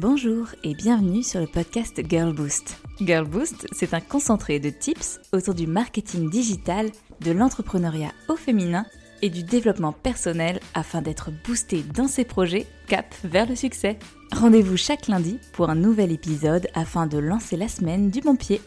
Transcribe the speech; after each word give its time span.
Bonjour 0.00 0.46
et 0.62 0.76
bienvenue 0.76 1.24
sur 1.24 1.40
le 1.40 1.48
podcast 1.48 2.00
Girl 2.08 2.32
Boost. 2.32 2.76
Girl 3.00 3.26
Boost, 3.26 3.66
c'est 3.72 3.94
un 3.94 4.00
concentré 4.00 4.60
de 4.60 4.70
tips 4.70 5.18
autour 5.32 5.54
du 5.54 5.66
marketing 5.66 6.30
digital, 6.30 6.92
de 7.20 7.32
l'entrepreneuriat 7.32 8.12
au 8.28 8.36
féminin 8.36 8.86
et 9.22 9.28
du 9.28 9.42
développement 9.42 9.92
personnel 9.92 10.60
afin 10.72 11.02
d'être 11.02 11.32
boosté 11.44 11.82
dans 11.82 12.06
ses 12.06 12.24
projets 12.24 12.68
cap 12.86 13.12
vers 13.24 13.48
le 13.48 13.56
succès. 13.56 13.98
Rendez-vous 14.30 14.76
chaque 14.76 15.08
lundi 15.08 15.40
pour 15.52 15.68
un 15.68 15.74
nouvel 15.74 16.12
épisode 16.12 16.68
afin 16.74 17.08
de 17.08 17.18
lancer 17.18 17.56
la 17.56 17.66
semaine 17.66 18.08
du 18.08 18.20
bon 18.20 18.36
pied. 18.36 18.60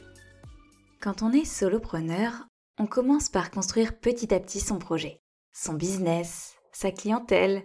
Quand 0.99 1.21
on 1.21 1.31
est 1.31 1.45
solopreneur, 1.45 2.45
on 2.77 2.87
commence 2.87 3.29
par 3.29 3.51
construire 3.51 3.97
petit 3.97 4.33
à 4.33 4.39
petit 4.41 4.59
son 4.59 4.79
projet, 4.79 5.21
son 5.53 5.75
business, 5.75 6.55
sa 6.73 6.91
clientèle. 6.91 7.63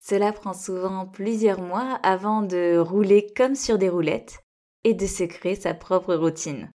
Cela 0.00 0.32
prend 0.32 0.54
souvent 0.54 1.06
plusieurs 1.06 1.60
mois 1.60 1.98
avant 2.02 2.42
de 2.42 2.78
rouler 2.78 3.26
comme 3.36 3.54
sur 3.54 3.78
des 3.78 3.88
roulettes 3.88 4.40
et 4.84 4.94
de 4.94 5.06
se 5.06 5.24
créer 5.24 5.56
sa 5.56 5.74
propre 5.74 6.14
routine. 6.14 6.70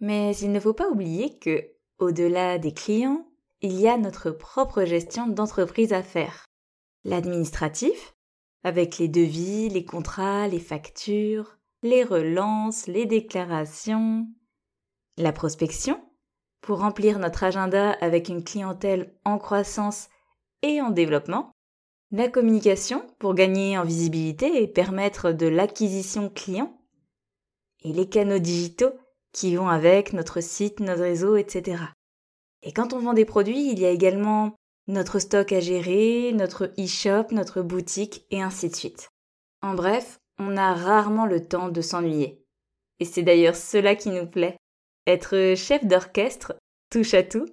Mais 0.00 0.36
il 0.36 0.52
ne 0.52 0.60
faut 0.60 0.74
pas 0.74 0.88
oublier 0.88 1.38
que, 1.38 1.70
au-delà 1.98 2.58
des 2.58 2.72
clients, 2.72 3.26
il 3.60 3.78
y 3.80 3.88
a 3.88 3.96
notre 3.96 4.30
propre 4.30 4.84
gestion 4.84 5.26
d'entreprise 5.26 5.92
à 5.92 6.02
faire. 6.02 6.44
L'administratif, 7.04 8.14
avec 8.62 8.98
les 8.98 9.08
devis, 9.08 9.68
les 9.68 9.84
contrats, 9.84 10.46
les 10.46 10.60
factures, 10.60 11.58
les 11.82 12.04
relances, 12.04 12.86
les 12.86 13.06
déclarations. 13.06 14.28
La 15.16 15.32
prospection, 15.32 16.00
pour 16.60 16.78
remplir 16.78 17.18
notre 17.18 17.44
agenda 17.44 17.92
avec 18.00 18.28
une 18.28 18.44
clientèle 18.44 19.14
en 19.24 19.38
croissance 19.38 20.08
et 20.62 20.80
en 20.80 20.90
développement. 20.90 21.50
La 22.10 22.28
communication, 22.28 23.06
pour 23.18 23.34
gagner 23.34 23.76
en 23.76 23.84
visibilité 23.84 24.62
et 24.62 24.66
permettre 24.66 25.32
de 25.32 25.46
l'acquisition 25.46 26.30
client. 26.30 26.80
Et 27.82 27.92
les 27.92 28.08
canaux 28.08 28.38
digitaux, 28.38 28.92
qui 29.32 29.54
vont 29.54 29.68
avec 29.68 30.14
notre 30.14 30.40
site, 30.40 30.80
notre 30.80 31.02
réseau, 31.02 31.36
etc. 31.36 31.82
Et 32.62 32.72
quand 32.72 32.94
on 32.94 32.98
vend 32.98 33.12
des 33.12 33.26
produits, 33.26 33.70
il 33.70 33.78
y 33.78 33.84
a 33.84 33.90
également 33.90 34.54
notre 34.86 35.18
stock 35.18 35.52
à 35.52 35.60
gérer, 35.60 36.32
notre 36.32 36.72
e-shop, 36.78 37.26
notre 37.30 37.60
boutique 37.60 38.24
et 38.30 38.40
ainsi 38.40 38.70
de 38.70 38.74
suite. 38.74 39.10
En 39.60 39.74
bref, 39.74 40.18
on 40.38 40.56
a 40.56 40.74
rarement 40.74 41.26
le 41.26 41.46
temps 41.46 41.68
de 41.68 41.82
s'ennuyer. 41.82 42.42
Et 43.00 43.04
c'est 43.04 43.22
d'ailleurs 43.22 43.56
cela 43.56 43.94
qui 43.94 44.08
nous 44.08 44.26
plaît. 44.26 44.56
Être 45.06 45.54
chef 45.56 45.84
d'orchestre, 45.84 46.54
touche 46.90 47.12
à 47.12 47.22
tout, 47.22 47.46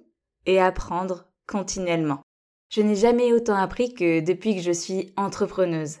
et 0.46 0.60
apprendre 0.60 1.26
continuellement. 1.46 2.22
Je 2.68 2.82
n'ai 2.82 2.96
jamais 2.96 3.32
autant 3.32 3.56
appris 3.56 3.94
que 3.94 4.20
depuis 4.20 4.56
que 4.56 4.62
je 4.62 4.72
suis 4.72 5.12
entrepreneuse. 5.16 5.98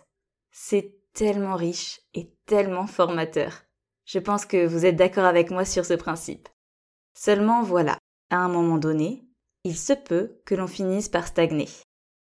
C'est 0.50 0.94
tellement 1.12 1.56
riche 1.56 2.00
et 2.14 2.32
tellement 2.46 2.86
formateur. 2.86 3.62
Je 4.04 4.18
pense 4.18 4.46
que 4.46 4.66
vous 4.66 4.84
êtes 4.84 4.96
d'accord 4.96 5.24
avec 5.24 5.50
moi 5.50 5.64
sur 5.64 5.84
ce 5.84 5.94
principe. 5.94 6.48
Seulement 7.14 7.62
voilà, 7.62 7.98
à 8.30 8.36
un 8.36 8.48
moment 8.48 8.78
donné, 8.78 9.24
il 9.64 9.76
se 9.76 9.92
peut 9.92 10.40
que 10.44 10.54
l'on 10.54 10.66
finisse 10.66 11.08
par 11.08 11.26
stagner. 11.26 11.68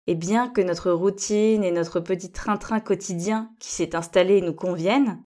Et 0.06 0.14
bien 0.14 0.48
que 0.48 0.62
notre 0.62 0.90
routine 0.90 1.64
et 1.64 1.72
notre 1.72 2.00
petit 2.00 2.32
train-train 2.32 2.80
quotidien 2.80 3.50
qui 3.60 3.68
s'est 3.68 3.94
installé 3.94 4.40
nous 4.40 4.54
conviennent, 4.54 5.22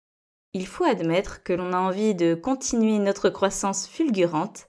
il 0.54 0.66
faut 0.66 0.84
admettre 0.84 1.44
que 1.44 1.54
l'on 1.54 1.74
a 1.74 1.78
envie 1.78 2.16
de 2.16 2.34
continuer 2.34 2.98
notre 2.98 3.30
croissance 3.30 3.88
fulgurante 3.88 4.68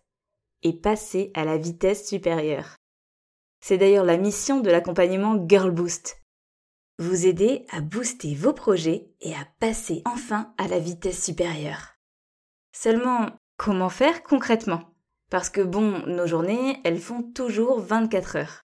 et 0.62 0.72
passer 0.72 1.30
à 1.34 1.44
la 1.44 1.56
vitesse 1.56 2.06
supérieure. 2.06 2.76
C'est 3.64 3.78
d'ailleurs 3.78 4.04
la 4.04 4.16
mission 4.16 4.58
de 4.58 4.70
l'accompagnement 4.70 5.38
Girl 5.48 5.70
Boost. 5.70 6.20
Vous 6.98 7.26
aider 7.26 7.64
à 7.70 7.80
booster 7.80 8.34
vos 8.34 8.52
projets 8.52 9.08
et 9.20 9.34
à 9.34 9.46
passer 9.60 10.02
enfin 10.04 10.52
à 10.58 10.66
la 10.66 10.80
vitesse 10.80 11.22
supérieure. 11.22 11.94
Seulement, 12.72 13.30
comment 13.56 13.88
faire 13.88 14.24
concrètement? 14.24 14.92
Parce 15.30 15.48
que 15.48 15.60
bon, 15.60 16.04
nos 16.08 16.26
journées, 16.26 16.80
elles 16.82 16.98
font 16.98 17.22
toujours 17.22 17.78
24 17.78 18.36
heures. 18.36 18.62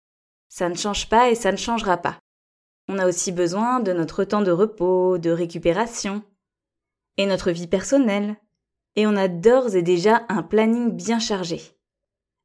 Ça 0.47 0.69
ne 0.69 0.75
change 0.75 1.09
pas 1.09 1.31
et 1.31 1.35
ça 1.35 1.51
ne 1.51 1.57
changera 1.57 1.97
pas. 1.97 2.19
On 2.87 2.99
a 2.99 3.07
aussi 3.07 3.31
besoin 3.31 3.79
de 3.79 3.93
notre 3.93 4.23
temps 4.23 4.43
de 4.43 4.51
repos, 4.51 5.17
de 5.17 5.31
récupération, 5.31 6.23
et 7.17 7.25
notre 7.25 7.49
vie 7.49 7.67
personnelle. 7.67 8.35
Et 8.95 9.07
on 9.07 9.15
a 9.15 9.27
d'ores 9.27 9.75
et 9.75 9.81
déjà 9.81 10.23
un 10.29 10.43
planning 10.43 10.91
bien 10.91 11.17
chargé. 11.17 11.61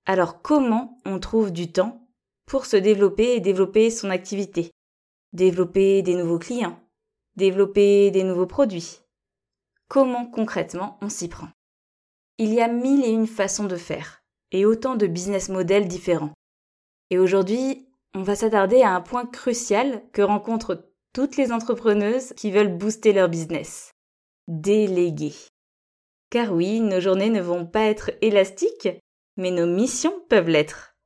Alors 0.06 0.41
comment 0.41 0.98
on 1.04 1.19
trouve 1.19 1.53
du 1.53 1.70
temps 1.70 2.07
pour 2.48 2.66
se 2.66 2.76
développer 2.76 3.34
et 3.34 3.41
développer 3.41 3.91
son 3.91 4.10
activité 4.10 4.70
Développer 5.32 6.03
des 6.03 6.14
nouveaux 6.14 6.38
clients 6.38 6.81
Développer 7.36 8.10
des 8.10 8.25
nouveaux 8.25 8.47
produits 8.47 9.00
Comment 9.88 10.26
concrètement 10.26 10.98
on 11.00 11.09
s'y 11.09 11.28
prend? 11.28 11.48
Il 12.38 12.53
y 12.53 12.60
a 12.60 12.69
mille 12.69 13.04
et 13.04 13.10
une 13.10 13.26
façons 13.26 13.64
de 13.64 13.76
faire, 13.76 14.22
et 14.53 14.64
autant 14.64 14.97
de 14.97 15.06
business 15.06 15.48
models 15.48 15.88
différents. 15.88 16.34
Et 17.10 17.19
aujourd'hui, 17.19 17.88
on 18.14 18.22
va 18.22 18.36
s'attarder 18.36 18.82
à 18.82 18.94
un 18.94 19.00
point 19.00 19.26
crucial 19.26 20.03
que 20.12 20.22
rencontrent 20.22 20.91
toutes 21.15 21.36
les 21.36 21.53
entrepreneuses 21.53 22.32
qui 22.34 22.50
veulent 22.50 22.76
booster 22.76 23.12
leur 23.12 23.28
business. 23.28 23.92
Déléguer. 24.47 25.34
Car 26.30 26.53
oui, 26.53 26.80
nos 26.80 27.00
journées 27.00 27.30
ne 27.30 27.41
vont 27.41 27.66
pas 27.66 27.84
être 27.84 28.10
élastiques, 28.20 28.88
mais 29.36 29.50
nos 29.50 29.66
missions 29.66 30.22
peuvent 30.28 30.48
l'être. 30.48 30.97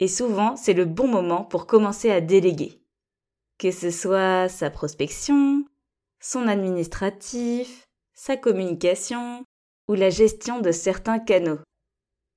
Et 0.00 0.08
souvent, 0.08 0.56
c'est 0.56 0.74
le 0.74 0.84
bon 0.84 1.08
moment 1.08 1.44
pour 1.44 1.66
commencer 1.66 2.10
à 2.10 2.20
déléguer. 2.20 2.80
Que 3.58 3.70
ce 3.70 3.90
soit 3.90 4.48
sa 4.48 4.70
prospection, 4.70 5.64
son 6.20 6.46
administratif, 6.46 7.88
sa 8.14 8.36
communication, 8.36 9.44
ou 9.88 9.94
la 9.94 10.10
gestion 10.10 10.60
de 10.60 10.70
certains 10.70 11.18
canaux. 11.18 11.58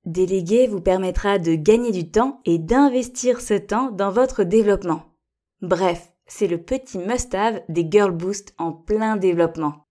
Déléguer 0.04 0.66
vous 0.66 0.80
permettra 0.80 1.38
de 1.38 1.54
gagner 1.54 1.92
du 1.92 2.10
temps 2.10 2.40
et 2.44 2.58
d'investir 2.58 3.40
ce 3.40 3.54
temps 3.54 3.90
dans 3.90 4.10
votre 4.10 4.42
développement. 4.42 5.04
Bref, 5.60 6.12
c'est 6.26 6.48
le 6.48 6.60
petit 6.60 6.98
must-have 6.98 7.62
des 7.68 7.86
Girl 7.88 8.10
Boost 8.10 8.54
en 8.58 8.72
plein 8.72 9.16
développement. 9.16 9.86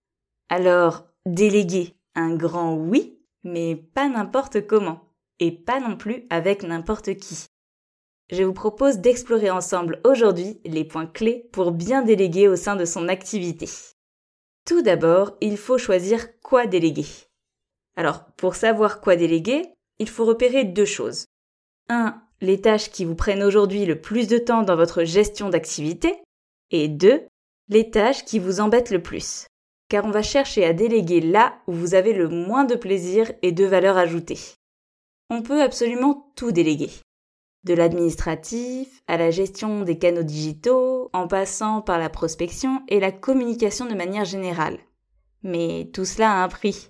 Alors, 0.50 1.06
déléguer, 1.26 1.96
un 2.16 2.36
grand 2.36 2.76
oui, 2.76 3.20
mais 3.44 3.76
pas 3.76 4.10
n'importe 4.10 4.68
comment, 4.68 5.00
et 5.40 5.52
pas 5.52 5.80
non 5.80 5.96
plus 5.96 6.26
avec 6.30 6.64
n'importe 6.64 7.16
qui. 7.16 7.46
Je 8.32 8.44
vous 8.44 8.54
propose 8.54 9.00
d'explorer 9.00 9.50
ensemble 9.50 10.00
aujourd'hui 10.06 10.62
les 10.64 10.86
points 10.86 11.06
clés 11.06 11.50
pour 11.52 11.72
bien 11.72 12.02
déléguer 12.02 12.48
au 12.48 12.56
sein 12.56 12.78
de 12.78 12.86
son 12.86 13.10
activité. 13.10 13.68
Tout 14.66 14.82
d'abord, 14.82 15.36
il 15.42 15.58
faut 15.58 15.78
choisir 15.78 16.40
quoi 16.40 16.66
déléguer. 16.66 17.06
Alors, 17.98 18.24
pour 18.38 18.56
savoir 18.56 19.02
quoi 19.02 19.18
déléguer, 19.18 19.66
il 20.00 20.08
faut 20.08 20.24
repérer 20.24 20.64
deux 20.64 20.86
choses. 20.86 21.26
Un, 21.90 22.22
les 22.40 22.62
tâches 22.62 22.90
qui 22.90 23.04
vous 23.04 23.16
prennent 23.16 23.44
aujourd'hui 23.44 23.86
le 23.86 24.00
plus 24.00 24.28
de 24.28 24.38
temps 24.38 24.64
dans 24.64 24.78
votre 24.78 25.04
gestion 25.04 25.50
d'activité. 25.50 26.16
Et 26.70 26.88
deux, 26.88 27.24
les 27.68 27.92
tâches 27.92 28.24
qui 28.24 28.40
vous 28.40 28.62
embêtent 28.62 28.92
le 28.92 29.04
plus. 29.04 29.48
Car 29.90 30.06
on 30.06 30.12
va 30.12 30.24
chercher 30.24 30.64
à 30.64 30.72
déléguer 30.72 31.20
là 31.20 31.56
où 31.68 31.74
vous 31.74 31.96
avez 31.96 32.14
le 32.14 32.30
moins 32.30 32.64
de 32.64 32.76
plaisir 32.76 33.30
et 33.42 33.52
de 33.52 33.66
valeur 33.66 33.98
ajoutée. 33.98 34.40
On 35.30 35.42
peut 35.42 35.62
absolument 35.62 36.32
tout 36.38 36.54
déléguer. 36.54 36.92
De 37.64 37.74
l'administratif 37.74 39.04
à 39.08 39.18
la 39.18 39.30
gestion 39.30 39.82
des 39.82 40.00
canaux 40.00 40.24
digitaux, 40.24 41.10
en 41.14 41.28
passant 41.28 41.82
par 41.82 42.00
la 42.00 42.10
prospection 42.10 42.82
et 42.88 43.00
la 43.00 43.12
communication 43.12 43.86
de 43.86 43.94
manière 43.94 44.26
générale. 44.26 44.80
Mais 45.44 45.90
tout 45.94 46.06
cela 46.06 46.32
a 46.32 46.44
un 46.44 46.48
prix 46.48 46.88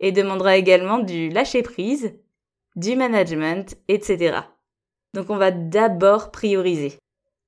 et 0.00 0.12
demandera 0.12 0.56
également 0.56 0.98
du 0.98 1.28
lâcher-prise, 1.28 2.14
du 2.76 2.96
management, 2.96 3.76
etc. 3.88 4.40
Donc 5.14 5.30
on 5.30 5.36
va 5.36 5.50
d'abord 5.50 6.30
prioriser. 6.30 6.94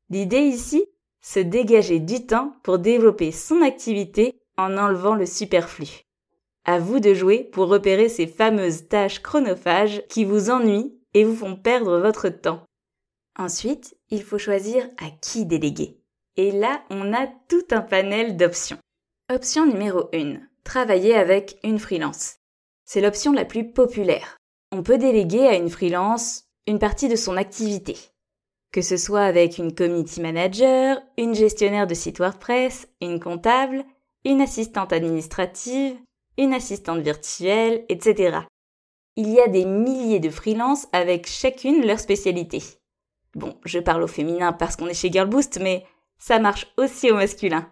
L'idée 0.09 0.41
ici, 0.41 0.85
se 1.21 1.41
dégager 1.41 2.01
du 2.01 2.27
temps 2.27 2.55
pour 2.63 2.79
développer 2.79 3.31
son 3.31 3.63
activité 3.63 4.41
en 4.57 4.77
enlevant 4.77 5.15
le 5.15 5.27
superflu. 5.27 6.05
À 6.65 6.79
vous 6.79 7.01
de 7.01 7.15
jouer 7.15 7.45
pour 7.45 7.69
repérer 7.69 8.09
ces 8.09 8.27
fameuses 8.27 8.89
tâches 8.89 9.21
chronophages 9.21 10.03
qui 10.09 10.25
vous 10.25 10.51
ennuient 10.51 10.95
et 11.15 11.25
vous 11.25 11.37
font 11.37 11.57
perdre 11.57 11.99
votre 11.99 12.29
temps. 12.29 12.63
Ensuite, 13.39 13.97
il 14.11 14.23
faut 14.23 14.39
choisir 14.39 14.89
à 14.99 15.11
qui 15.21 15.47
déléguer. 15.47 16.01
Et 16.37 16.53
là, 16.53 16.83
on 16.91 17.13
a 17.13 17.27
tout 17.49 17.65
un 17.71 17.81
panel 17.81 18.37
d'options. 18.37 18.79
Option 19.33 19.67
numéro 19.67 20.09
1. 20.15 20.39
Travailler 20.65 21.15
avec 21.15 21.59
une 21.63 21.79
freelance. 21.79 22.37
C'est 22.85 23.01
l'option 23.01 23.33
la 23.33 23.45
plus 23.45 23.71
populaire. 23.73 24.37
On 24.73 24.83
peut 24.83 24.99
déléguer 24.99 25.47
à 25.47 25.55
une 25.55 25.71
freelance 25.71 26.45
une 26.67 26.79
partie 26.79 27.09
de 27.09 27.17
son 27.17 27.37
activité. 27.37 27.97
Que 28.73 28.83
ce 28.83 28.97
soit 28.97 29.23
avec 29.23 29.59
une 29.59 29.75
community 29.75 30.21
manager, 30.21 31.01
une 31.17 31.35
gestionnaire 31.35 31.87
de 31.87 31.95
site 31.95 32.19
WordPress, 32.21 32.89
une 33.01 33.19
comptable, 33.19 33.85
une 34.25 34.41
assistante 34.41 34.93
administrative, 34.93 35.97
une 36.39 36.55
assistante 36.55 37.01
virtuelle, 37.01 37.85
etc. 37.89 38.39
Il 39.23 39.29
y 39.29 39.39
a 39.39 39.49
des 39.49 39.67
milliers 39.67 40.19
de 40.19 40.31
freelances 40.31 40.89
avec 40.93 41.27
chacune 41.27 41.87
leur 41.87 42.01
spécialité. 42.01 42.63
Bon, 43.35 43.55
je 43.67 43.79
parle 43.79 44.03
au 44.03 44.07
féminin 44.07 44.55
parce 44.55 44.77
qu'on 44.77 44.87
est 44.87 44.95
chez 44.95 45.13
Girlboost, 45.13 45.59
mais 45.61 45.85
ça 46.19 46.39
marche 46.39 46.67
aussi 46.79 47.11
au 47.11 47.17
masculin. 47.17 47.71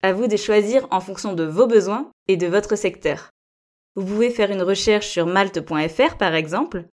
À 0.00 0.14
vous 0.14 0.28
de 0.28 0.38
choisir 0.38 0.88
en 0.90 1.00
fonction 1.00 1.34
de 1.34 1.44
vos 1.44 1.66
besoins 1.66 2.10
et 2.26 2.38
de 2.38 2.46
votre 2.46 2.74
secteur. 2.74 3.32
Vous 3.96 4.06
pouvez 4.06 4.30
faire 4.30 4.50
une 4.50 4.62
recherche 4.62 5.08
sur 5.08 5.26
malte.fr 5.26 6.16
par 6.16 6.34
exemple 6.34 6.86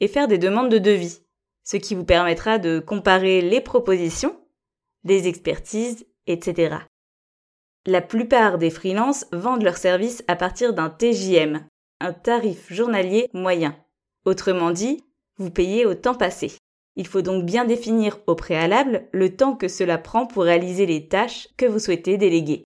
et 0.00 0.08
faire 0.08 0.28
des 0.28 0.38
demandes 0.38 0.70
de 0.70 0.78
devis, 0.78 1.20
ce 1.62 1.76
qui 1.76 1.94
vous 1.94 2.06
permettra 2.06 2.58
de 2.58 2.78
comparer 2.78 3.42
les 3.42 3.60
propositions, 3.60 4.34
les 5.04 5.28
expertises, 5.28 6.06
etc. 6.26 6.76
La 7.84 8.00
plupart 8.00 8.56
des 8.56 8.70
freelances 8.70 9.26
vendent 9.30 9.62
leurs 9.62 9.76
services 9.76 10.24
à 10.26 10.36
partir 10.36 10.72
d'un 10.72 10.88
TJM, 10.88 11.66
un 12.02 12.12
tarif 12.12 12.72
journalier 12.72 13.28
moyen. 13.32 13.76
Autrement 14.24 14.70
dit, 14.72 15.04
vous 15.38 15.50
payez 15.50 15.86
au 15.86 15.94
temps 15.94 16.14
passé. 16.14 16.52
Il 16.96 17.06
faut 17.06 17.22
donc 17.22 17.44
bien 17.44 17.64
définir 17.64 18.18
au 18.26 18.34
préalable 18.34 19.08
le 19.12 19.34
temps 19.34 19.54
que 19.54 19.68
cela 19.68 19.98
prend 19.98 20.26
pour 20.26 20.42
réaliser 20.42 20.84
les 20.84 21.08
tâches 21.08 21.48
que 21.56 21.64
vous 21.64 21.78
souhaitez 21.78 22.18
déléguer. 22.18 22.64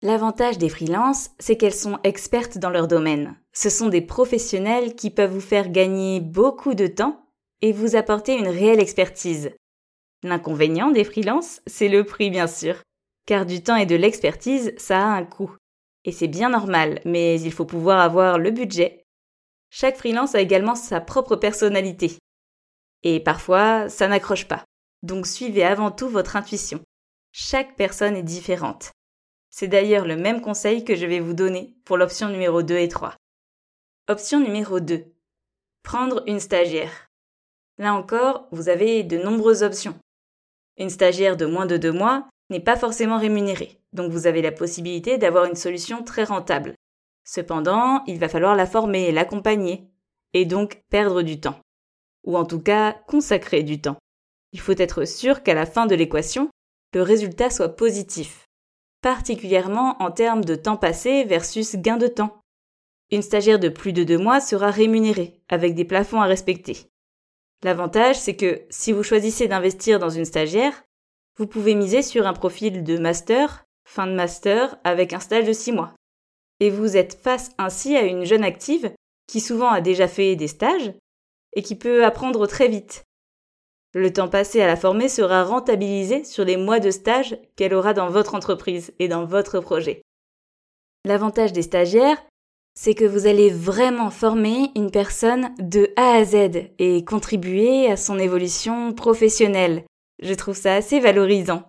L'avantage 0.00 0.58
des 0.58 0.68
freelances, 0.68 1.30
c'est 1.40 1.56
qu'elles 1.56 1.74
sont 1.74 1.98
expertes 2.04 2.56
dans 2.56 2.70
leur 2.70 2.86
domaine. 2.86 3.36
Ce 3.52 3.68
sont 3.68 3.88
des 3.88 4.00
professionnels 4.00 4.94
qui 4.94 5.10
peuvent 5.10 5.32
vous 5.32 5.40
faire 5.40 5.70
gagner 5.70 6.20
beaucoup 6.20 6.74
de 6.74 6.86
temps 6.86 7.26
et 7.62 7.72
vous 7.72 7.96
apporter 7.96 8.38
une 8.38 8.48
réelle 8.48 8.80
expertise. 8.80 9.50
L'inconvénient 10.22 10.92
des 10.92 11.04
freelances, 11.04 11.60
c'est 11.66 11.88
le 11.88 12.04
prix 12.04 12.30
bien 12.30 12.46
sûr. 12.46 12.76
Car 13.26 13.44
du 13.44 13.62
temps 13.62 13.76
et 13.76 13.86
de 13.86 13.96
l'expertise, 13.96 14.72
ça 14.78 14.98
a 14.98 15.16
un 15.16 15.24
coût. 15.24 15.54
Et 16.08 16.12
c'est 16.12 16.26
bien 16.26 16.48
normal, 16.48 17.02
mais 17.04 17.38
il 17.38 17.52
faut 17.52 17.66
pouvoir 17.66 18.00
avoir 18.00 18.38
le 18.38 18.50
budget. 18.50 19.04
Chaque 19.68 19.98
freelance 19.98 20.34
a 20.34 20.40
également 20.40 20.74
sa 20.74 21.02
propre 21.02 21.36
personnalité. 21.36 22.16
Et 23.02 23.20
parfois, 23.20 23.90
ça 23.90 24.08
n'accroche 24.08 24.48
pas. 24.48 24.64
Donc 25.02 25.26
suivez 25.26 25.64
avant 25.64 25.90
tout 25.90 26.08
votre 26.08 26.34
intuition. 26.34 26.80
Chaque 27.30 27.76
personne 27.76 28.16
est 28.16 28.22
différente. 28.22 28.90
C'est 29.50 29.68
d'ailleurs 29.68 30.06
le 30.06 30.16
même 30.16 30.40
conseil 30.40 30.82
que 30.82 30.94
je 30.96 31.04
vais 31.04 31.20
vous 31.20 31.34
donner 31.34 31.76
pour 31.84 31.98
l'option 31.98 32.30
numéro 32.30 32.62
2 32.62 32.78
et 32.78 32.88
3. 32.88 33.14
Option 34.08 34.40
numéro 34.40 34.80
2. 34.80 35.12
Prendre 35.82 36.22
une 36.26 36.40
stagiaire. 36.40 37.10
Là 37.76 37.92
encore, 37.92 38.48
vous 38.50 38.70
avez 38.70 39.02
de 39.02 39.18
nombreuses 39.18 39.62
options. 39.62 39.98
Une 40.78 40.88
stagiaire 40.88 41.36
de 41.36 41.44
moins 41.44 41.66
de 41.66 41.76
deux 41.76 41.92
mois 41.92 42.30
n'est 42.50 42.60
pas 42.60 42.76
forcément 42.76 43.18
rémunérée, 43.18 43.80
donc 43.92 44.10
vous 44.10 44.26
avez 44.26 44.42
la 44.42 44.52
possibilité 44.52 45.18
d'avoir 45.18 45.44
une 45.44 45.54
solution 45.54 46.02
très 46.02 46.24
rentable. 46.24 46.74
Cependant, 47.24 48.02
il 48.06 48.18
va 48.18 48.28
falloir 48.28 48.56
la 48.56 48.66
former 48.66 49.12
l'accompagner, 49.12 49.90
et 50.32 50.44
donc 50.44 50.82
perdre 50.90 51.22
du 51.22 51.40
temps 51.40 51.60
ou 52.28 52.36
en 52.36 52.44
tout 52.44 52.60
cas 52.60 52.92
consacrer 53.06 53.62
du 53.62 53.80
temps. 53.80 53.96
Il 54.52 54.60
faut 54.60 54.78
être 54.78 55.06
sûr 55.06 55.42
qu'à 55.42 55.54
la 55.54 55.66
fin 55.66 55.86
de 55.86 55.94
l'équation, 55.94 56.50
le 56.94 57.02
résultat 57.02 57.50
soit 57.50 57.74
positif, 57.74 58.44
particulièrement 59.02 59.96
en 60.02 60.10
termes 60.10 60.44
de 60.44 60.54
temps 60.54 60.76
passé 60.76 61.24
versus 61.24 61.76
gain 61.76 61.96
de 61.96 62.06
temps. 62.06 62.40
Une 63.10 63.22
stagiaire 63.22 63.58
de 63.58 63.70
plus 63.70 63.94
de 63.94 64.04
deux 64.04 64.18
mois 64.18 64.40
sera 64.40 64.70
rémunérée, 64.70 65.40
avec 65.48 65.74
des 65.74 65.86
plafonds 65.86 66.20
à 66.20 66.26
respecter. 66.26 66.90
L'avantage, 67.62 68.16
c'est 68.16 68.36
que 68.36 68.62
si 68.68 68.92
vous 68.92 69.02
choisissez 69.02 69.48
d'investir 69.48 69.98
dans 69.98 70.10
une 70.10 70.26
stagiaire, 70.26 70.84
vous 71.38 71.46
pouvez 71.46 71.74
miser 71.74 72.02
sur 72.02 72.26
un 72.26 72.32
profil 72.32 72.82
de 72.82 72.98
master, 72.98 73.64
fin 73.84 74.06
de 74.06 74.12
master, 74.12 74.76
avec 74.82 75.12
un 75.12 75.20
stage 75.20 75.46
de 75.46 75.52
six 75.52 75.72
mois. 75.72 75.94
Et 76.60 76.68
vous 76.68 76.96
êtes 76.96 77.14
face 77.14 77.52
ainsi 77.58 77.96
à 77.96 78.02
une 78.02 78.24
jeune 78.24 78.42
active 78.42 78.92
qui 79.28 79.40
souvent 79.40 79.68
a 79.68 79.80
déjà 79.80 80.08
fait 80.08 80.34
des 80.34 80.48
stages 80.48 80.92
et 81.54 81.62
qui 81.62 81.76
peut 81.76 82.04
apprendre 82.04 82.46
très 82.46 82.66
vite. 82.66 83.04
Le 83.94 84.12
temps 84.12 84.28
passé 84.28 84.60
à 84.60 84.66
la 84.66 84.76
former 84.76 85.08
sera 85.08 85.44
rentabilisé 85.44 86.24
sur 86.24 86.44
les 86.44 86.56
mois 86.56 86.80
de 86.80 86.90
stage 86.90 87.38
qu'elle 87.56 87.72
aura 87.72 87.94
dans 87.94 88.10
votre 88.10 88.34
entreprise 88.34 88.92
et 88.98 89.08
dans 89.08 89.24
votre 89.24 89.60
projet. 89.60 90.02
L'avantage 91.04 91.52
des 91.52 91.62
stagiaires, 91.62 92.22
c'est 92.74 92.94
que 92.94 93.04
vous 93.04 93.26
allez 93.26 93.50
vraiment 93.50 94.10
former 94.10 94.70
une 94.74 94.90
personne 94.90 95.54
de 95.58 95.90
A 95.96 96.16
à 96.16 96.24
Z 96.24 96.70
et 96.78 97.04
contribuer 97.04 97.90
à 97.90 97.96
son 97.96 98.18
évolution 98.18 98.92
professionnelle. 98.92 99.84
Je 100.20 100.34
trouve 100.34 100.56
ça 100.56 100.74
assez 100.74 101.00
valorisant. 101.00 101.64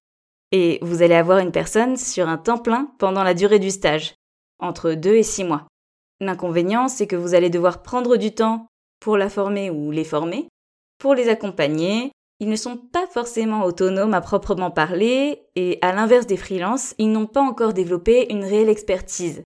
Et 0.51 0.79
vous 0.81 1.01
allez 1.01 1.15
avoir 1.15 1.39
une 1.39 1.51
personne 1.51 1.95
sur 1.97 2.27
un 2.27 2.37
temps 2.37 2.57
plein 2.57 2.91
pendant 2.97 3.23
la 3.23 3.33
durée 3.33 3.59
du 3.59 3.69
stage, 3.69 4.15
entre 4.59 4.93
2 4.93 5.15
et 5.15 5.23
6 5.23 5.43
mois. 5.43 5.67
L'inconvénient, 6.19 6.87
c'est 6.87 7.07
que 7.07 7.15
vous 7.15 7.35
allez 7.35 7.49
devoir 7.49 7.83
prendre 7.83 8.17
du 8.17 8.33
temps 8.33 8.67
pour 8.99 9.17
la 9.17 9.29
former 9.29 9.69
ou 9.69 9.91
les 9.91 10.03
former, 10.03 10.47
pour 10.97 11.13
les 11.13 11.29
accompagner. 11.29 12.11
Ils 12.39 12.49
ne 12.49 12.55
sont 12.55 12.77
pas 12.77 13.05
forcément 13.07 13.63
autonomes 13.63 14.13
à 14.13 14.21
proprement 14.21 14.71
parler 14.71 15.41
et 15.55 15.77
à 15.81 15.93
l'inverse 15.93 16.25
des 16.25 16.37
freelances, 16.37 16.95
ils 16.97 17.11
n'ont 17.11 17.27
pas 17.27 17.41
encore 17.41 17.73
développé 17.73 18.31
une 18.31 18.43
réelle 18.43 18.69
expertise. 18.69 19.43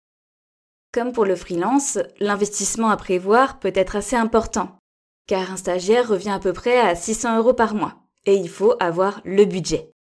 Comme 0.93 1.12
pour 1.12 1.25
le 1.25 1.37
freelance, 1.37 1.99
l'investissement 2.19 2.91
à 2.91 2.97
prévoir 2.97 3.61
peut 3.61 3.73
être 3.75 3.94
assez 3.94 4.17
important, 4.17 4.76
car 5.29 5.52
un 5.52 5.56
stagiaire 5.56 6.08
revient 6.08 6.31
à 6.31 6.41
peu 6.41 6.52
près 6.52 6.81
à 6.81 6.97
600 6.97 7.38
euros 7.38 7.55
par 7.55 7.75
mois, 7.75 8.00
et 8.26 8.34
il 8.34 8.49
faut 8.49 8.75
avoir 8.81 9.20
le 9.25 9.44
budget. 9.44 9.93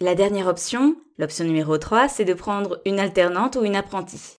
La 0.00 0.14
dernière 0.14 0.46
option, 0.46 0.96
l'option 1.16 1.44
numéro 1.44 1.76
3, 1.76 2.08
c'est 2.08 2.24
de 2.24 2.34
prendre 2.34 2.80
une 2.84 3.00
alternante 3.00 3.56
ou 3.56 3.64
une 3.64 3.76
apprentie. 3.76 4.36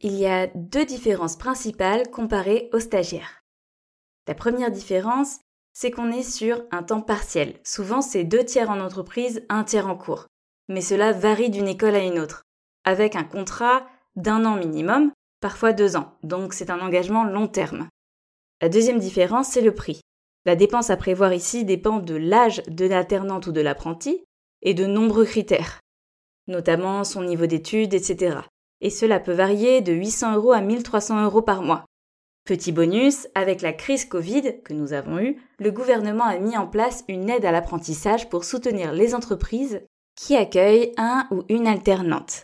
Il 0.00 0.14
y 0.14 0.26
a 0.26 0.46
deux 0.54 0.84
différences 0.84 1.36
principales 1.36 2.08
comparées 2.10 2.70
aux 2.72 2.78
stagiaires. 2.78 3.42
La 4.28 4.34
première 4.34 4.70
différence, 4.70 5.38
c'est 5.72 5.90
qu'on 5.90 6.12
est 6.12 6.22
sur 6.22 6.62
un 6.70 6.82
temps 6.82 7.02
partiel. 7.02 7.58
Souvent, 7.64 8.02
c'est 8.02 8.24
deux 8.24 8.44
tiers 8.44 8.70
en 8.70 8.80
entreprise, 8.80 9.44
un 9.48 9.64
tiers 9.64 9.88
en 9.88 9.96
cours. 9.96 10.26
Mais 10.68 10.80
cela 10.80 11.12
varie 11.12 11.50
d'une 11.50 11.68
école 11.68 11.94
à 11.94 12.04
une 12.04 12.18
autre, 12.18 12.42
avec 12.84 13.16
un 13.16 13.24
contrat 13.24 13.86
d'un 14.16 14.44
an 14.44 14.56
minimum, 14.56 15.12
parfois 15.40 15.72
deux 15.72 15.96
ans, 15.96 16.18
donc 16.22 16.52
c'est 16.52 16.70
un 16.70 16.80
engagement 16.80 17.24
long 17.24 17.48
terme. 17.48 17.88
La 18.60 18.68
deuxième 18.68 18.98
différence, 18.98 19.48
c'est 19.48 19.60
le 19.60 19.74
prix. 19.74 20.00
La 20.48 20.56
dépense 20.56 20.88
à 20.88 20.96
prévoir 20.96 21.34
ici 21.34 21.66
dépend 21.66 21.98
de 21.98 22.14
l'âge 22.14 22.62
de 22.68 22.86
l'alternante 22.86 23.46
ou 23.48 23.52
de 23.52 23.60
l'apprenti 23.60 24.24
et 24.62 24.72
de 24.72 24.86
nombreux 24.86 25.26
critères, 25.26 25.80
notamment 26.46 27.04
son 27.04 27.22
niveau 27.22 27.44
d'études, 27.46 27.92
etc 27.92 28.40
et 28.80 28.90
cela 28.90 29.20
peut 29.20 29.32
varier 29.32 29.80
de 29.80 29.92
800 29.92 30.36
euros 30.36 30.52
à 30.52 30.60
1300 30.60 31.24
euros 31.24 31.42
par 31.42 31.62
mois. 31.62 31.84
Petit 32.44 32.72
bonus, 32.72 33.28
avec 33.34 33.60
la 33.60 33.72
crise 33.72 34.06
Covid 34.06 34.62
que 34.64 34.72
nous 34.72 34.92
avons 34.92 35.18
eue, 35.18 35.36
le 35.58 35.70
gouvernement 35.70 36.24
a 36.24 36.38
mis 36.38 36.56
en 36.56 36.66
place 36.66 37.04
une 37.08 37.28
aide 37.28 37.44
à 37.44 37.52
l'apprentissage 37.52 38.28
pour 38.28 38.44
soutenir 38.44 38.92
les 38.92 39.14
entreprises 39.14 39.82
qui 40.14 40.34
accueillent 40.34 40.92
un 40.96 41.26
ou 41.30 41.42
une 41.48 41.66
alternante. 41.66 42.42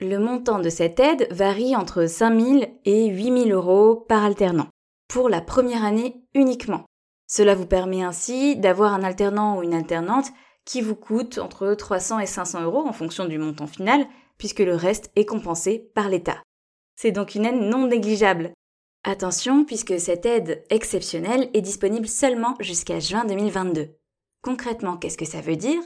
Le 0.00 0.18
montant 0.18 0.58
de 0.58 0.70
cette 0.70 0.98
aide 0.98 1.28
varie 1.30 1.76
entre 1.76 2.06
5000 2.06 2.68
et 2.84 3.06
8000 3.06 3.52
euros 3.52 3.94
par 3.94 4.24
alternant, 4.24 4.68
pour 5.08 5.28
la 5.28 5.40
première 5.40 5.84
année 5.84 6.24
uniquement. 6.34 6.84
Cela 7.30 7.54
vous 7.54 7.66
permet 7.66 8.02
ainsi 8.02 8.56
d'avoir 8.56 8.92
un 8.92 9.04
alternant 9.04 9.56
ou 9.56 9.62
une 9.62 9.74
alternante 9.74 10.32
qui 10.64 10.80
vous 10.80 10.96
coûte 10.96 11.38
entre 11.38 11.74
300 11.74 12.18
et 12.18 12.26
500 12.26 12.62
euros 12.62 12.84
en 12.84 12.92
fonction 12.92 13.24
du 13.24 13.38
montant 13.38 13.68
final 13.68 14.04
puisque 14.36 14.58
le 14.58 14.74
reste 14.74 15.12
est 15.14 15.26
compensé 15.26 15.90
par 15.94 16.08
l'État. 16.08 16.42
C'est 16.96 17.12
donc 17.12 17.36
une 17.36 17.44
aide 17.44 17.60
non 17.60 17.86
négligeable. 17.86 18.52
Attention, 19.04 19.64
puisque 19.64 19.98
cette 20.00 20.26
aide 20.26 20.64
exceptionnelle 20.70 21.50
est 21.54 21.62
disponible 21.62 22.08
seulement 22.08 22.56
jusqu'à 22.58 22.98
juin 22.98 23.24
2022. 23.24 23.90
Concrètement, 24.42 24.96
qu'est-ce 24.96 25.16
que 25.16 25.24
ça 25.24 25.40
veut 25.40 25.56
dire? 25.56 25.80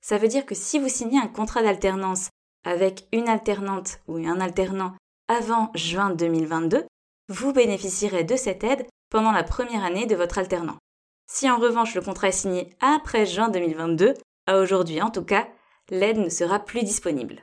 Ça 0.00 0.16
veut 0.16 0.28
dire 0.28 0.46
que 0.46 0.54
si 0.54 0.78
vous 0.78 0.88
signez 0.88 1.18
un 1.18 1.28
contrat 1.28 1.62
d'alternance 1.62 2.30
avec 2.64 3.06
une 3.12 3.28
alternante 3.28 4.00
ou 4.08 4.16
un 4.16 4.40
alternant 4.40 4.94
avant 5.28 5.70
juin 5.74 6.10
2022, 6.10 6.84
vous 7.28 7.52
bénéficierez 7.52 8.24
de 8.24 8.36
cette 8.36 8.64
aide 8.64 8.86
pendant 9.10 9.32
la 9.32 9.44
première 9.44 9.84
année 9.84 10.06
de 10.06 10.16
votre 10.16 10.38
alternant. 10.38 10.78
Si 11.26 11.50
en 11.50 11.58
revanche 11.58 11.94
le 11.94 12.00
contrat 12.00 12.28
est 12.28 12.32
signé 12.32 12.70
après 12.80 13.26
juin 13.26 13.48
2022, 13.48 14.14
à 14.46 14.58
aujourd'hui 14.58 15.02
en 15.02 15.10
tout 15.10 15.24
cas, 15.24 15.48
l'aide 15.90 16.18
ne 16.18 16.28
sera 16.28 16.60
plus 16.60 16.82
disponible. 16.82 17.40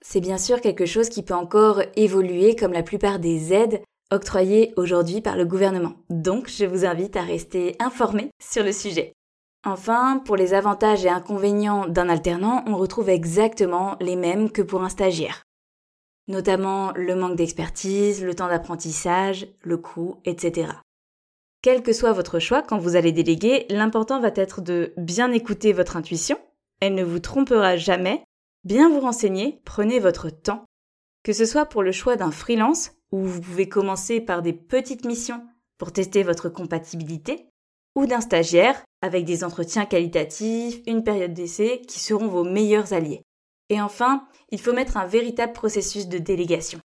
C'est 0.00 0.20
bien 0.20 0.38
sûr 0.38 0.60
quelque 0.60 0.86
chose 0.86 1.08
qui 1.08 1.22
peut 1.22 1.34
encore 1.34 1.82
évoluer 1.96 2.56
comme 2.56 2.72
la 2.72 2.82
plupart 2.82 3.18
des 3.18 3.52
aides 3.52 3.82
octroyées 4.10 4.72
aujourd'hui 4.76 5.20
par 5.20 5.36
le 5.36 5.44
gouvernement. 5.44 5.94
Donc 6.08 6.48
je 6.48 6.64
vous 6.64 6.84
invite 6.84 7.16
à 7.16 7.22
rester 7.22 7.76
informé 7.78 8.30
sur 8.42 8.64
le 8.64 8.72
sujet. 8.72 9.12
Enfin, 9.64 10.22
pour 10.24 10.36
les 10.36 10.54
avantages 10.54 11.04
et 11.04 11.08
inconvénients 11.08 11.86
d'un 11.86 12.08
alternant, 12.08 12.64
on 12.66 12.76
retrouve 12.76 13.08
exactement 13.08 13.96
les 14.00 14.16
mêmes 14.16 14.50
que 14.50 14.62
pour 14.62 14.82
un 14.82 14.88
stagiaire. 14.88 15.42
Notamment 16.28 16.92
le 16.94 17.16
manque 17.16 17.36
d'expertise, 17.36 18.22
le 18.24 18.34
temps 18.34 18.48
d'apprentissage, 18.48 19.48
le 19.62 19.76
coût, 19.78 20.20
etc. 20.24 20.68
Quel 21.60 21.82
que 21.82 21.92
soit 21.92 22.12
votre 22.12 22.38
choix 22.38 22.62
quand 22.62 22.78
vous 22.78 22.94
allez 22.94 23.12
déléguer, 23.12 23.66
l'important 23.68 24.20
va 24.20 24.30
être 24.34 24.60
de 24.60 24.92
bien 24.96 25.32
écouter 25.32 25.72
votre 25.72 25.96
intuition. 25.96 26.38
Elle 26.80 26.94
ne 26.94 27.04
vous 27.04 27.18
trompera 27.18 27.76
jamais 27.76 28.22
Bien 28.64 28.88
vous 28.90 29.00
renseigner, 29.00 29.60
prenez 29.64 29.98
votre 29.98 30.30
temps. 30.30 30.64
Que 31.22 31.32
ce 31.32 31.44
soit 31.44 31.66
pour 31.66 31.82
le 31.82 31.92
choix 31.92 32.16
d'un 32.16 32.30
freelance, 32.30 32.90
où 33.12 33.24
vous 33.24 33.40
pouvez 33.40 33.68
commencer 33.68 34.20
par 34.20 34.42
des 34.42 34.52
petites 34.52 35.04
missions 35.04 35.42
pour 35.78 35.92
tester 35.92 36.22
votre 36.22 36.48
compatibilité, 36.48 37.48
ou 37.94 38.06
d'un 38.06 38.20
stagiaire, 38.20 38.82
avec 39.00 39.24
des 39.24 39.44
entretiens 39.44 39.86
qualitatifs, 39.86 40.80
une 40.86 41.04
période 41.04 41.34
d'essai 41.34 41.82
qui 41.86 42.00
seront 42.00 42.28
vos 42.28 42.44
meilleurs 42.44 42.92
alliés. 42.92 43.22
Et 43.70 43.80
enfin, 43.80 44.26
il 44.50 44.60
faut 44.60 44.72
mettre 44.72 44.96
un 44.96 45.06
véritable 45.06 45.52
processus 45.52 46.08
de 46.08 46.18
délégation. 46.18 46.80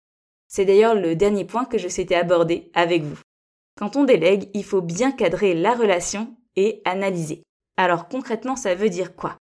C'est 0.49 0.65
d'ailleurs 0.65 0.95
le 0.95 1.17
dernier 1.17 1.45
point 1.45 1.65
que 1.65 1.79
je 1.79 1.89
souhaitais 1.89 2.15
aborder 2.15 2.71
avec 2.75 3.03
vous. 3.03 3.19
Quand 3.83 3.97
on 3.97 4.05
délègue, 4.05 4.49
il 4.55 4.63
faut 4.63 4.81
bien 4.81 5.11
cadrer 5.11 5.55
la 5.55 5.75
relation 5.75 6.37
et 6.55 6.83
analyser. 6.85 7.43
Alors 7.77 8.07
concrètement, 8.07 8.55
ça 8.55 8.77
veut 8.77 8.91
dire 8.91 9.17
quoi? 9.17 9.39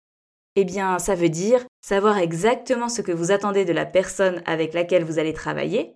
Eh 0.57 0.65
bien, 0.65 0.99
ça 0.99 1.15
veut 1.15 1.29
dire 1.29 1.65
savoir 1.87 2.19
exactement 2.19 2.89
ce 2.89 3.01
que 3.01 3.13
vous 3.13 3.31
attendez 3.31 3.65
de 3.65 3.73
la 3.73 3.87
personne 3.87 4.43
avec 4.45 4.75
laquelle 4.75 5.05
vous 5.05 5.21
allez 5.21 5.35
travailler, 5.35 5.95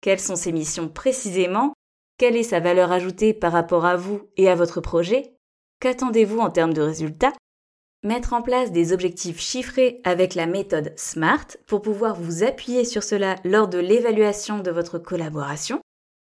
quelles 0.00 0.18
sont 0.18 0.34
ses 0.34 0.50
missions 0.50 0.88
précisément, 0.88 1.72
quelle 2.18 2.34
est 2.34 2.42
sa 2.42 2.58
valeur 2.58 2.90
ajoutée 2.90 3.32
par 3.32 3.52
rapport 3.52 3.84
à 3.84 3.94
vous 3.94 4.22
et 4.36 4.48
à 4.48 4.56
votre 4.56 4.80
projet, 4.80 5.36
qu'attendez-vous 5.78 6.40
en 6.40 6.50
termes 6.50 6.74
de 6.74 6.82
résultats, 6.82 7.34
mettre 8.02 8.32
en 8.32 8.42
place 8.42 8.72
des 8.72 8.92
objectifs 8.92 9.38
chiffrés 9.38 10.00
avec 10.02 10.34
la 10.34 10.46
méthode 10.46 10.94
SMART 10.96 11.46
pour 11.68 11.80
pouvoir 11.80 12.16
vous 12.16 12.42
appuyer 12.42 12.84
sur 12.84 13.04
cela 13.04 13.36
lors 13.44 13.68
de 13.68 13.78
l'évaluation 13.78 14.58
de 14.58 14.72
votre 14.72 14.98
collaboration. 14.98 15.80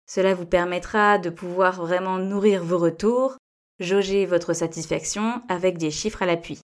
Cela 0.06 0.34
vous 0.34 0.46
permettra 0.46 1.18
de 1.18 1.30
pouvoir 1.30 1.82
vraiment 1.82 2.18
nourrir 2.18 2.64
vos 2.64 2.78
retours, 2.78 3.38
jauger 3.80 4.26
votre 4.26 4.54
satisfaction 4.54 5.42
avec 5.48 5.78
des 5.78 5.92
chiffres 5.92 6.22
à 6.22 6.26
l'appui. 6.26 6.60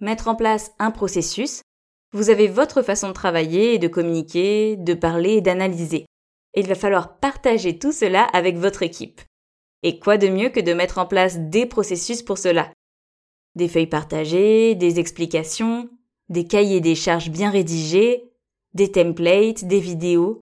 Mettre 0.00 0.28
en 0.28 0.34
place 0.34 0.72
un 0.78 0.90
processus. 0.90 1.62
Vous 2.12 2.30
avez 2.30 2.46
votre 2.46 2.82
façon 2.82 3.08
de 3.08 3.12
travailler 3.12 3.74
et 3.74 3.78
de 3.78 3.88
communiquer, 3.88 4.76
de 4.76 4.94
parler 4.94 5.34
et 5.34 5.40
d'analyser. 5.40 6.06
Et 6.54 6.60
il 6.60 6.68
va 6.68 6.74
falloir 6.74 7.18
partager 7.18 7.78
tout 7.78 7.92
cela 7.92 8.22
avec 8.24 8.56
votre 8.56 8.82
équipe. 8.82 9.20
Et 9.82 9.98
quoi 9.98 10.16
de 10.16 10.28
mieux 10.28 10.48
que 10.48 10.60
de 10.60 10.72
mettre 10.72 10.98
en 10.98 11.06
place 11.06 11.38
des 11.38 11.66
processus 11.66 12.22
pour 12.22 12.38
cela? 12.38 12.72
Des 13.56 13.68
feuilles 13.68 13.88
partagées, 13.88 14.74
des 14.74 14.98
explications, 15.00 15.90
des 16.28 16.46
cahiers 16.46 16.80
des 16.80 16.94
charges 16.94 17.30
bien 17.30 17.50
rédigés, 17.50 18.32
des 18.72 18.90
templates, 18.90 19.64
des 19.64 19.80
vidéos. 19.80 20.40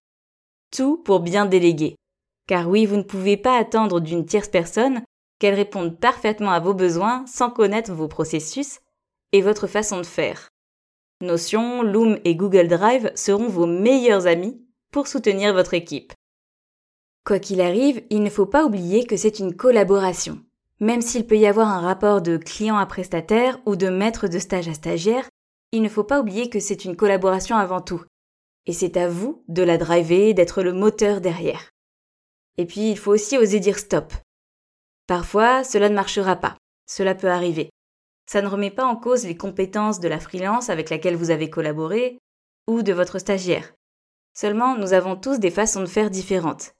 Tout 0.70 0.98
pour 0.98 1.20
bien 1.20 1.44
déléguer. 1.44 1.96
Car 2.46 2.68
oui, 2.68 2.86
vous 2.86 2.96
ne 2.96 3.02
pouvez 3.02 3.36
pas 3.36 3.56
attendre 3.56 4.00
d'une 4.00 4.26
tierce 4.26 4.48
personne 4.48 5.02
qu'elle 5.38 5.54
réponde 5.54 5.98
parfaitement 5.98 6.50
à 6.50 6.60
vos 6.60 6.74
besoins 6.74 7.24
sans 7.26 7.50
connaître 7.50 7.92
vos 7.92 8.08
processus 8.08 8.80
et 9.32 9.42
votre 9.42 9.66
façon 9.66 9.98
de 9.98 10.06
faire. 10.06 10.48
Notion, 11.20 11.82
Loom 11.82 12.18
et 12.24 12.34
Google 12.34 12.68
Drive 12.68 13.12
seront 13.14 13.48
vos 13.48 13.66
meilleurs 13.66 14.26
amis 14.26 14.60
pour 14.90 15.06
soutenir 15.06 15.52
votre 15.52 15.74
équipe. 15.74 16.12
Quoi 17.24 17.38
qu'il 17.38 17.60
arrive, 17.60 18.02
il 18.10 18.22
ne 18.22 18.30
faut 18.30 18.46
pas 18.46 18.64
oublier 18.64 19.06
que 19.06 19.16
c'est 19.16 19.38
une 19.38 19.54
collaboration. 19.54 20.40
Même 20.80 21.00
s'il 21.00 21.26
peut 21.26 21.36
y 21.36 21.46
avoir 21.46 21.68
un 21.68 21.80
rapport 21.80 22.22
de 22.22 22.36
client 22.36 22.76
à 22.76 22.86
prestataire 22.86 23.60
ou 23.66 23.76
de 23.76 23.88
maître 23.88 24.26
de 24.26 24.40
stage 24.40 24.68
à 24.68 24.74
stagiaire, 24.74 25.28
il 25.70 25.82
ne 25.82 25.88
faut 25.88 26.04
pas 26.04 26.20
oublier 26.20 26.50
que 26.50 26.60
c'est 26.60 26.84
une 26.84 26.96
collaboration 26.96 27.56
avant 27.56 27.80
tout. 27.80 28.02
Et 28.66 28.72
c'est 28.72 28.96
à 28.96 29.08
vous 29.08 29.44
de 29.48 29.62
la 29.62 29.78
driver, 29.78 30.34
d'être 30.34 30.62
le 30.62 30.72
moteur 30.72 31.20
derrière. 31.20 31.71
Et 32.58 32.66
puis, 32.66 32.90
il 32.90 32.98
faut 32.98 33.12
aussi 33.12 33.38
oser 33.38 33.60
dire 33.60 33.78
stop. 33.78 34.12
Parfois, 35.06 35.64
cela 35.64 35.88
ne 35.88 35.94
marchera 35.94 36.36
pas. 36.36 36.56
Cela 36.86 37.14
peut 37.14 37.30
arriver. 37.30 37.70
Ça 38.26 38.42
ne 38.42 38.48
remet 38.48 38.70
pas 38.70 38.84
en 38.84 38.96
cause 38.96 39.24
les 39.24 39.36
compétences 39.36 40.00
de 40.00 40.08
la 40.08 40.20
freelance 40.20 40.70
avec 40.70 40.90
laquelle 40.90 41.16
vous 41.16 41.30
avez 41.30 41.50
collaboré 41.50 42.18
ou 42.66 42.82
de 42.82 42.92
votre 42.92 43.18
stagiaire. 43.18 43.72
Seulement, 44.34 44.76
nous 44.76 44.92
avons 44.92 45.16
tous 45.16 45.38
des 45.38 45.50
façons 45.50 45.80
de 45.80 45.86
faire 45.86 46.10
différentes. 46.10 46.74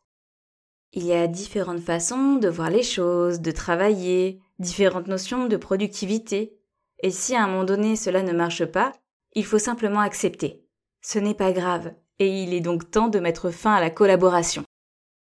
Il 0.92 1.04
y 1.04 1.12
a 1.12 1.26
différentes 1.26 1.80
façons 1.80 2.36
de 2.36 2.48
voir 2.48 2.70
les 2.70 2.82
choses, 2.82 3.40
de 3.40 3.50
travailler, 3.50 4.40
différentes 4.58 5.06
notions 5.08 5.46
de 5.46 5.56
productivité. 5.56 6.58
Et 7.02 7.10
si 7.10 7.34
à 7.34 7.44
un 7.44 7.46
moment 7.46 7.64
donné 7.64 7.96
cela 7.96 8.22
ne 8.22 8.32
marche 8.32 8.64
pas, 8.66 8.92
il 9.34 9.44
faut 9.44 9.58
simplement 9.58 10.00
accepter. 10.00 10.64
Ce 11.00 11.18
n'est 11.18 11.34
pas 11.34 11.52
grave, 11.52 11.94
et 12.18 12.28
il 12.42 12.54
est 12.54 12.60
donc 12.60 12.90
temps 12.90 13.08
de 13.08 13.18
mettre 13.18 13.50
fin 13.50 13.74
à 13.74 13.80
la 13.80 13.90
collaboration. 13.90 14.64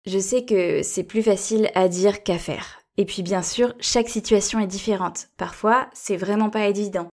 Je 0.06 0.18
sais 0.18 0.46
que 0.46 0.82
c'est 0.82 1.04
plus 1.04 1.22
facile 1.22 1.70
à 1.74 1.88
dire 1.88 2.22
qu'à 2.22 2.38
faire. 2.38 2.80
Et 2.96 3.04
puis 3.04 3.22
bien 3.22 3.42
sûr, 3.42 3.74
chaque 3.80 4.08
situation 4.08 4.58
est 4.58 4.66
différente. 4.66 5.28
Parfois, 5.36 5.88
c'est 5.92 6.16
vraiment 6.16 6.48
pas 6.48 6.68
évident. 6.68 7.08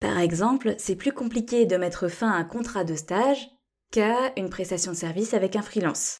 Par 0.00 0.18
exemple, 0.18 0.74
c'est 0.78 0.96
plus 0.96 1.12
compliqué 1.12 1.66
de 1.66 1.76
mettre 1.76 2.08
fin 2.08 2.30
à 2.30 2.36
un 2.36 2.44
contrat 2.44 2.84
de 2.84 2.94
stage 2.94 3.48
qu'à 3.92 4.32
une 4.36 4.50
prestation 4.50 4.92
de 4.92 4.96
service 4.96 5.34
avec 5.34 5.56
un 5.56 5.62
freelance. 5.62 6.18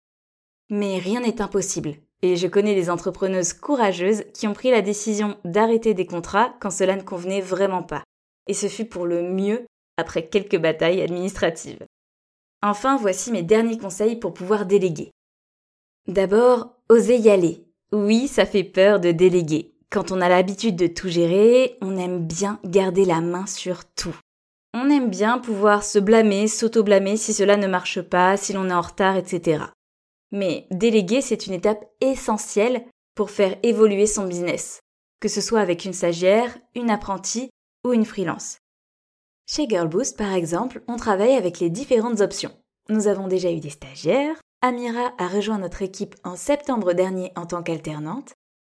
Mais 0.71 0.99
rien 0.99 1.21
n'est 1.21 1.41
impossible. 1.41 1.95
Et 2.23 2.37
je 2.37 2.47
connais 2.47 2.75
des 2.75 2.91
entrepreneuses 2.91 3.53
courageuses 3.53 4.25
qui 4.35 4.47
ont 4.47 4.53
pris 4.53 4.71
la 4.71 4.83
décision 4.83 5.37
d'arrêter 5.45 5.95
des 5.95 6.07
contrats 6.07 6.55
quand 6.61 6.71
cela 6.71 6.97
ne 6.97 7.03
convenait 7.03 7.41
vraiment 7.41 7.83
pas. 7.83 8.05
Et 8.49 8.55
ce 8.55 8.69
fut 8.69 8.85
pour 8.87 9.07
le 9.07 9.23
mieux 9.23 9.67
après 9.97 10.29
quelques 10.29 10.59
batailles 10.59 11.03
administratives. 11.03 11.85
Enfin, 12.63 12.97
voici 12.97 13.33
mes 13.33 13.43
derniers 13.43 13.79
conseils 13.79 14.17
pour 14.17 14.35
pouvoir 14.35 14.67
déléguer. 14.67 15.11
D'abord, 16.09 16.75
osez 16.89 17.19
y 17.19 17.31
aller. 17.31 17.65
Oui, 17.93 18.27
ça 18.27 18.47
fait 18.47 18.65
peur 18.65 18.99
de 18.99 19.13
déléguer. 19.13 19.75
Quand 19.91 20.11
on 20.11 20.21
a 20.21 20.29
l'habitude 20.29 20.77
de 20.77 20.87
tout 20.87 21.09
gérer, 21.09 21.77
on 21.81 21.97
aime 21.97 22.27
bien 22.27 22.59
garder 22.65 23.05
la 23.05 23.21
main 23.21 23.47
sur 23.47 23.85
tout. 23.85 24.17
On 24.75 24.89
aime 24.89 25.11
bien 25.11 25.39
pouvoir 25.39 25.85
se 25.85 25.99
blâmer, 25.99 26.49
s'auto-blâmer 26.49 27.17
si 27.19 27.35
cela 27.35 27.57
ne 27.57 27.67
marche 27.67 28.01
pas, 28.01 28.37
si 28.37 28.53
l'on 28.53 28.71
est 28.71 28.75
en 28.75 28.81
retard, 28.81 29.17
etc. 29.17 29.65
Mais 30.33 30.67
déléguer, 30.71 31.21
c'est 31.21 31.47
une 31.47 31.53
étape 31.53 31.85
essentielle 32.01 32.87
pour 33.15 33.31
faire 33.31 33.59
évoluer 33.63 34.07
son 34.07 34.27
business, 34.27 34.81
que 35.21 35.29
ce 35.29 35.43
soit 35.43 35.61
avec 35.61 35.85
une 35.85 35.93
stagiaire, 35.93 36.57
une 36.75 36.91
apprentie 36.91 37.51
ou 37.85 37.93
une 37.93 38.07
freelance. 38.07 38.59
Chez 39.47 39.69
Girlboost, 39.69 40.17
par 40.17 40.33
exemple, 40.33 40.83
on 40.89 40.97
travaille 40.97 41.35
avec 41.35 41.61
les 41.61 41.69
différentes 41.69 42.23
options. 42.23 42.57
Nous 42.89 43.09
avons 43.09 43.29
déjà 43.29 43.53
eu 43.53 43.61
des 43.61 43.71
stagiaires, 43.71 44.41
Amira 44.65 45.13
a 45.19 45.27
rejoint 45.27 45.59
notre 45.59 45.83
équipe 45.83 46.15
en 46.23 46.37
septembre 46.37 46.93
dernier 46.93 47.33
en 47.35 47.47
tant 47.47 47.65
qu'alternante. 47.65 48.35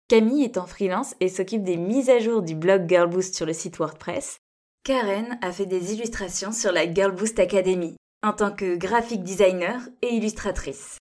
Camille 0.08 0.42
est 0.42 0.56
en 0.56 0.64
freelance 0.66 1.14
et 1.20 1.28
s'occupe 1.28 1.62
des 1.62 1.76
mises 1.76 2.08
à 2.08 2.20
jour 2.20 2.40
du 2.40 2.54
blog 2.54 2.88
Girlboost 2.88 3.34
sur 3.34 3.44
le 3.44 3.52
site 3.52 3.76
WordPress. 3.76 4.38
Karen 4.82 5.38
a 5.42 5.52
fait 5.52 5.66
des 5.66 5.92
illustrations 5.92 6.52
sur 6.52 6.72
la 6.72 6.90
Girlboost 6.90 7.38
Academy 7.38 7.96
en 8.22 8.32
tant 8.32 8.50
que 8.50 8.76
graphic 8.76 9.22
designer 9.22 9.78
et 10.00 10.14
illustratrice. 10.14 10.96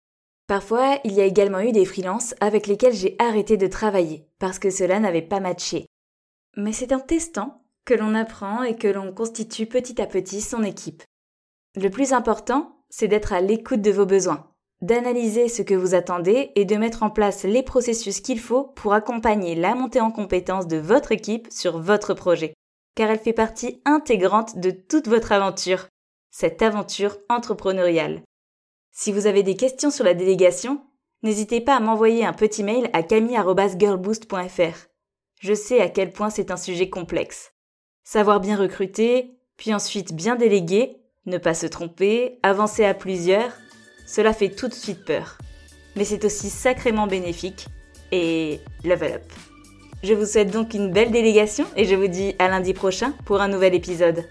Parfois, 0.48 1.00
il 1.04 1.12
y 1.12 1.20
a 1.20 1.26
également 1.26 1.60
eu 1.60 1.74
des 1.74 1.84
freelances 1.84 2.34
avec 2.40 2.66
lesquels 2.66 2.94
j'ai 2.94 3.18
arrêté 3.20 3.58
de 3.58 3.68
travailler 3.68 4.30
parce 4.40 4.60
que 4.60 4.70
cela 4.70 5.02
n'avait 5.02 5.22
pas 5.22 5.42
matché. 5.42 5.88
Mais 6.56 6.72
c'est 6.72 6.94
en 6.94 7.02
testant 7.02 7.66
que 7.84 7.96
l'on 7.96 8.16
apprend 8.16 8.64
et 8.64 8.78
que 8.78 8.88
l'on 8.88 9.12
constitue 9.12 9.66
petit 9.66 10.02
à 10.02 10.08
petit 10.08 10.40
son 10.40 10.64
équipe. 10.64 11.04
Le 11.76 11.90
plus 11.90 12.14
important, 12.14 12.78
c'est 12.90 13.10
d'être 13.10 13.34
à 13.34 13.42
l'écoute 13.42 13.82
de 13.82 13.92
vos 13.92 14.06
besoins 14.06 14.50
d'analyser 14.82 15.50
ce 15.50 15.62
que 15.62 15.74
vous 15.74 15.94
attendez 15.94 16.52
et 16.56 16.66
de 16.66 16.76
mettre 16.76 17.04
en 17.04 17.10
place 17.10 17.44
les 17.44 17.64
processus 17.64 18.22
qu'il 18.22 18.40
faut 18.40 18.64
pour 18.64 18.94
accompagner 18.94 19.56
la 19.56 19.76
montée 19.76 20.02
en 20.02 20.12
compétence 20.12 20.68
de 20.68 20.78
votre 20.78 21.12
équipe 21.12 21.48
sur 21.52 21.80
votre 21.80 22.14
projet, 22.14 22.54
car 22.96 23.10
elle 23.10 23.20
fait 23.20 23.34
partie 23.34 23.82
intégrante 23.86 24.58
de 24.58 24.72
toute 24.72 25.08
votre 25.08 25.32
aventure, 25.32 25.88
cette 26.32 26.62
aventure 26.62 27.18
entrepreneuriale. 27.28 28.22
Si 28.92 29.12
vous 29.12 29.28
avez 29.28 29.44
des 29.44 29.56
questions 29.56 29.92
sur 29.92 30.06
la 30.06 30.14
délégation, 30.14 30.82
n'hésitez 31.24 31.62
pas 31.62 31.76
à 31.76 31.80
m'envoyer 31.80 32.26
un 32.26 32.34
petit 32.34 32.64
mail 32.64 32.90
à 32.94 33.04
camille.girlboost.fr. 33.04 34.88
Je 35.42 35.54
sais 35.54 35.82
à 35.82 35.90
quel 35.90 36.12
point 36.12 36.30
c'est 36.30 36.52
un 36.52 36.58
sujet 36.58 36.90
complexe. 36.90 37.54
Savoir 38.04 38.40
bien 38.40 38.58
recruter, 38.58 39.40
puis 39.56 39.74
ensuite 39.74 40.14
bien 40.14 40.36
déléguer, 40.36 40.98
ne 41.26 41.38
pas 41.38 41.54
se 41.54 41.68
tromper, 41.68 42.40
avancer 42.44 42.84
à 42.84 42.94
plusieurs, 42.94 43.52
cela 44.10 44.34
fait 44.34 44.50
tout 44.50 44.68
de 44.68 44.74
suite 44.74 45.06
peur. 45.06 45.38
Mais 45.96 46.04
c'est 46.04 46.26
aussi 46.26 46.50
sacrément 46.50 47.06
bénéfique 47.06 47.68
et 48.12 48.60
level 48.84 49.14
up. 49.14 49.34
Je 50.02 50.16
vous 50.16 50.26
souhaite 50.26 50.50
donc 50.50 50.74
une 50.74 50.92
belle 50.92 51.12
délégation 51.12 51.66
et 51.76 51.86
je 51.86 51.94
vous 51.94 52.08
dis 52.08 52.36
à 52.40 52.48
lundi 52.48 52.74
prochain 52.74 53.14
pour 53.26 53.40
un 53.40 53.48
nouvel 53.48 53.76
épisode. 53.76 54.26